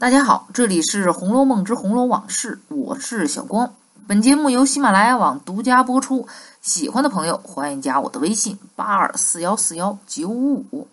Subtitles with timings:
[0.00, 3.74] 大家好，这里是《红楼梦之红楼往事》，我是小光。
[4.06, 6.28] 本节目由喜马拉雅网独家播出，
[6.62, 10.82] 喜欢的朋友欢迎加我的微信八二四幺四幺九五五。《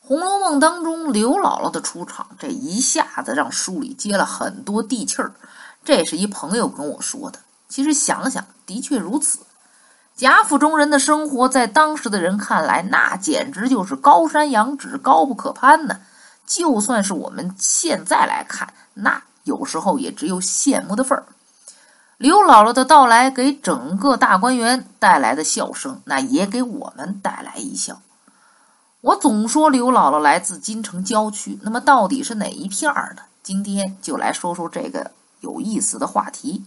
[0.00, 5.34] 红楼梦》当中刘姥姥的出场，这一下子让书里接了很多地气儿。
[5.84, 7.40] 这是一朋友跟我说的。
[7.68, 9.40] 其实想想，的确如此。
[10.16, 16.00] 贾府中人的生活在当时的人看来，那简直就是高山仰止，高不可攀呢。
[16.48, 21.26] 就算是我们现在来看，那有时候也只有羡慕的份儿。
[22.16, 28.00] 刘姥姥的到来，给整个大观园带来的笑声，那也给我们带来一笑。
[29.02, 33.22] 我总说刘姥姥来自京城郊区，那么到底是哪一片儿呢？
[33.42, 36.64] 今天就来说说这个有意思的话题。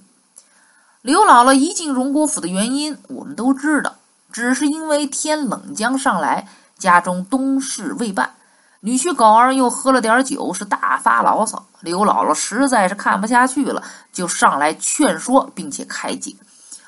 [1.01, 3.95] 刘姥姥一进荣国府的原因，我们都知道，
[4.31, 8.35] 只是因为天冷将上来，家中冬事未办。
[8.83, 11.67] 女婿狗儿又喝了点酒，是大发牢骚。
[11.81, 16.35] 刘姥姥实在是看不下去了，就上来劝说，并且开解。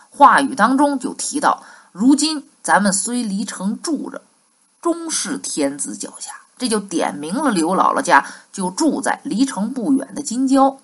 [0.09, 4.23] 话语当中就提到：如今咱们虽离城住着，
[4.81, 6.31] 终是天子脚下。
[6.57, 10.77] 这就点明了刘姥姥家就住在离城不远的京郊。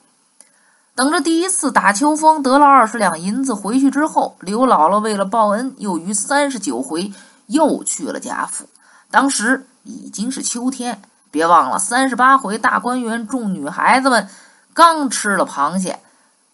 [0.93, 7.11] 等着第一次打秋风得了二十两银子回去之后，刘姥姥为了报恩，又于三十九回
[7.47, 8.69] 又去了贾府。
[9.09, 9.65] 当时。
[9.83, 14.27] 已经是秋天，别忘了三十八回大观园众女孩子们
[14.73, 15.99] 刚吃了螃蟹，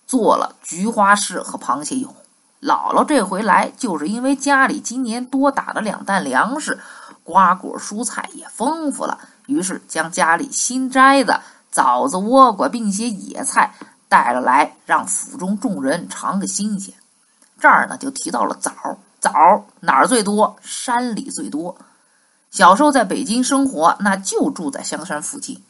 [0.06, 2.14] 做了菊花式和螃蟹蛹。
[2.62, 6.80] 姥姥这回来就是因为家里今年多打了两担粮食，
[7.24, 13.76] 瓜果蔬菜也丰富了，于是将家里新摘的枣子、倭瓜并些野菜
[14.10, 16.94] 带了来，让府中众人尝个新鲜。
[17.60, 18.72] 这儿呢就提到了枣，
[19.20, 19.30] 枣
[19.82, 20.56] 哪儿最多？
[20.62, 21.78] 山里最多。
[22.56, 25.62] 小时候在北京生活，那就住在香山附近。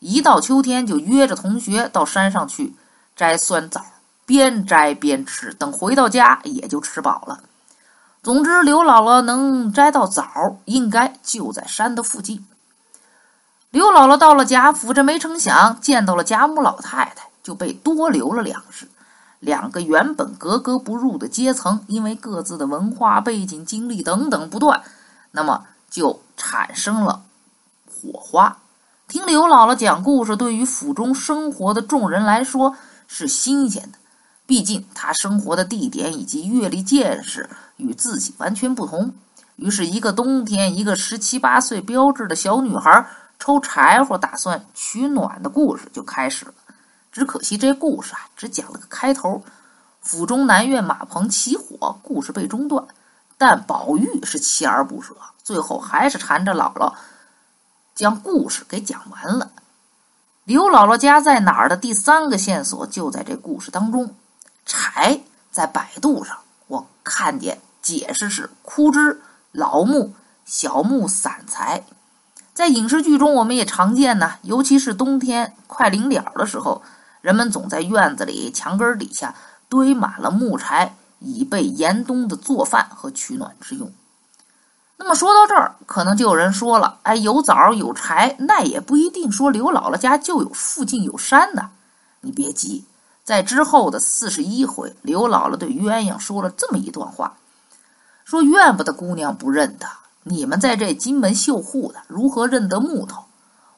[0.00, 2.76] 一到秋天，就约着同学到山上去
[3.16, 3.80] 摘酸枣，
[4.26, 5.54] 边摘边吃。
[5.54, 7.40] 等回到家，也就吃饱了。
[8.22, 12.44] 总之，刘姥姥能摘到枣，应该就在山的附近。
[13.70, 18.86] 刘姥姥到了贾府，这没成想见到了贾母老太太，就被多留了两日。
[19.40, 24.82] 两个原本格格不入的阶层，因为各自的文化背景、经历等等不断，
[25.30, 25.64] 那么。
[25.90, 27.24] 就产生了
[27.86, 28.58] 火花。
[29.06, 33.98] 听刘姥姥讲故事，对于府中生活的众人来说是新鲜的。
[34.46, 39.14] 毕竟她生活的地点以及阅历见识与自己完全不同。
[39.56, 43.06] 于是，一个冬天，一个十七八岁标致的小女孩
[43.38, 46.54] 抽柴火打算取暖的故事就开始了。
[47.12, 49.42] 只可惜这故事啊，只讲了个开头。
[50.00, 52.84] 府中南院马棚起火，故事被中断。
[53.46, 56.94] 但宝玉是锲而不舍，最后还是缠着姥姥
[57.94, 59.50] 将故事给讲完了。
[60.44, 64.14] 刘姥姥家在哪儿的第三个线索就在这故事当中。
[64.64, 66.38] 柴在百度上，
[66.68, 69.20] 我看见解释是枯枝、
[69.52, 70.14] 老木、
[70.46, 71.84] 小木散财。
[72.54, 76.82] 在影视剧中，我们也常见呢，尤其是冬天快临了的时候，
[77.20, 79.34] 人们总在院子里墙根底下
[79.68, 80.94] 堆满了木柴。
[81.24, 83.90] 以备严冬的做饭和取暖之用。
[84.96, 91.70] 那么说到这儿，可能就有人说了：“哎，有枣有柴，那也不一定说刘姥姥家就有附近有山呢。”
[92.22, 92.84] 你别急，
[93.24, 97.34] 在之后的四十一回，刘姥姥对鸳鸯说了这么一段话
[98.24, 99.86] ：“说怨不得姑娘不认得，
[100.22, 103.24] 你们在这金门绣户的，如何认得木头？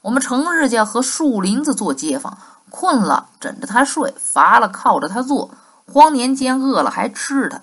[0.02, 2.38] 我们成日家和树林子做街坊，
[2.70, 5.50] 困了枕着他睡，乏了靠着他坐。”
[5.92, 7.62] 荒年间饿了还吃它，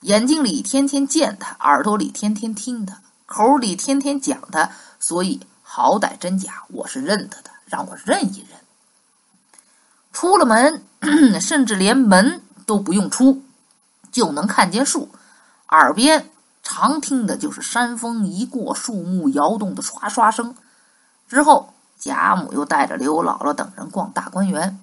[0.00, 8.58] 眼睛里天天见它，耳朵里天天听它，口里天天讲它，所以好歹真假我是认得的，让我认一认。
[10.12, 10.82] 出了门，
[11.40, 13.42] 甚至连门都不用出，
[14.10, 15.10] 就能看见树，
[15.68, 16.30] 耳边
[16.62, 20.56] 常听的就是山风一过，树木摇动的唰唰声。
[21.28, 24.80] 之后，贾母又带着刘姥姥等人逛大观园，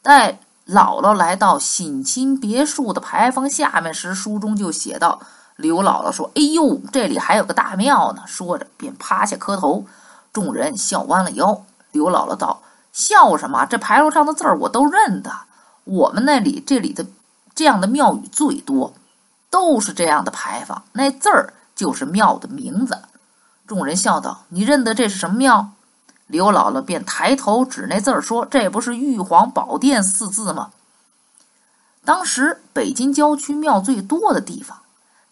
[0.00, 0.38] 带。
[0.66, 5.20] 姥姥来到省亲别墅的牌坊下面时，书中就写道
[5.56, 9.84] ：“刘姥姥说：‘哎呦，这里还有个大庙呢。’说着便趴下磕头，
[10.32, 11.66] 众人笑弯了腰。
[11.92, 12.62] 刘姥姥道
[12.94, 13.66] ：‘笑什么？
[13.66, 15.30] 这牌楼上的字儿我都认得。
[15.84, 17.04] 我们那里这里的
[17.54, 18.94] 这样的庙宇最多，
[19.50, 23.02] 都是这样的牌坊，那字儿就是庙的名字。’
[23.68, 25.72] 众人笑道：‘你认得这是什么庙？’”
[26.26, 30.70] 刘姥姥便抬头指那字儿说：“这不是玉皇宝殿四字吗？”
[32.04, 34.78] 当时北京郊区庙最多的地方，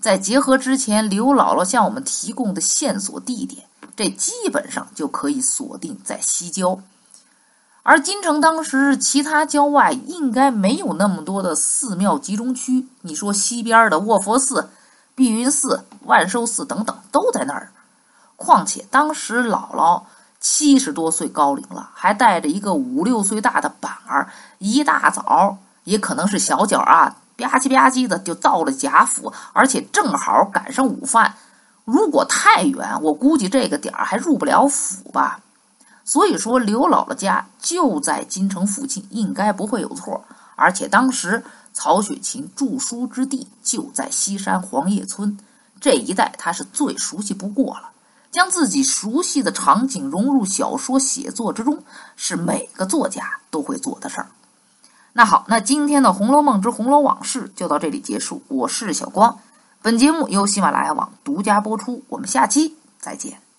[0.01, 6.79] 在结合之前刘姥姥向我们提供的线索地点，这基本上就可以锁定在西郊。
[7.83, 12.87] 而京城当时其他郊外应该没有那么多的寺庙集中区。
[13.01, 14.71] 你说西边的卧佛寺、
[15.15, 17.73] 碧云寺、万寿寺等等都在那儿。
[18.37, 20.03] 况且当时姥姥
[20.43, 24.29] 七十多岁高龄了，还带着一个五六岁大的板儿，
[24.59, 31.37] 一大早也可能是小脚啊，吧唧吧唧的就到了贾府，而且正好赶上午饭。
[31.85, 35.39] 如果太远，我估计这个点儿还入不了府吧。
[36.05, 40.25] 所以说，刘姥姥家就在京城附近，应该不会有错。
[40.57, 45.39] 而且当时曹雪芹著书之地就在西山黄叶村
[45.81, 47.92] 这一带，他是最熟悉不过了。
[48.33, 51.85] 将自己熟悉的场景融入小说写作之中，
[52.17, 54.29] 是每个作家都会做的事儿。
[55.13, 58.43] 那好，那今天的《红楼梦之红楼往事》就到这里结束。
[58.49, 59.39] 我是小光，
[59.83, 62.03] 本节目由喜马拉雅网独家播出。
[62.09, 63.52] 我们下期再见。